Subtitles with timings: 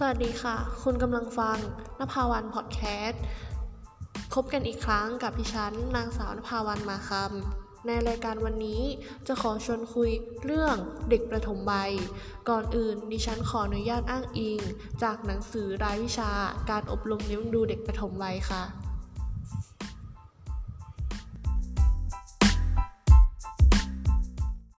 [0.00, 1.58] สวัสดีค่ะ คุณกำลังฟัง
[1.98, 3.22] นภาวันพอดแคสต์
[4.34, 8.82] พบกันอีกครั้งกับดิฉันนางสาวนภาวันมาคำในรายการวันนี้
[9.26, 10.10] จะขอชวนคุย
[10.44, 10.76] เรื่อง
[11.10, 11.92] เด็กประถมวัย
[12.48, 14.60] ก่อนอื่นดิฉันขออนุญาตอ้างอิง
[15.02, 16.30] จากหนังสือรายวิชา
[16.70, 18.85] การอบรมเลี้ยงดูเด็กประถมวัยค่ะ